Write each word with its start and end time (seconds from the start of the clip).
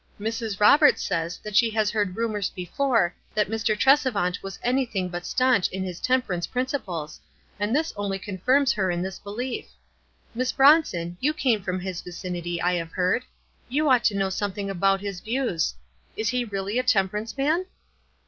Mrs. 0.19 0.59
Roberts 0.59 1.03
says 1.03 1.39
she 1.53 1.69
has 1.69 1.93
WISE 1.93 1.95
AND 1.95 2.09
OTHERWISE. 2.09 2.49
169 2.55 2.87
heard 2.87 2.89
rumors 2.89 3.13
before 3.13 3.15
that 3.35 3.47
Mr. 3.49 3.79
Tresevant 3.79 4.41
was 4.41 4.57
anything 4.63 5.09
but 5.09 5.27
stanch 5.27 5.67
in 5.69 5.83
his 5.83 5.99
temperance 5.99 6.47
princi 6.47 6.83
ples, 6.83 7.21
and 7.59 7.75
this 7.75 7.93
only 7.95 8.17
confirms 8.17 8.71
her 8.71 8.89
in 8.89 9.03
this 9.03 9.19
belief. 9.19 9.67
Miss 10.33 10.51
Bronson, 10.51 11.17
you 11.19 11.35
came 11.35 11.61
from 11.61 11.79
his 11.79 12.01
vicinity, 12.01 12.59
I 12.59 12.73
have 12.73 12.93
heard. 12.93 13.25
You 13.69 13.91
ought 13.91 14.03
to 14.05 14.17
know 14.17 14.31
something 14.31 14.71
abort 14.71 15.01
his 15.01 15.19
views. 15.19 15.75
Is 16.17 16.29
he 16.29 16.45
really 16.45 16.79
a 16.79 16.83
temperance 16.83 17.37
man?" 17.37 17.67